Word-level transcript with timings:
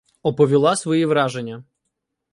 Оповіла 0.23 0.75
свої 0.75 1.05
враження. 1.05 1.63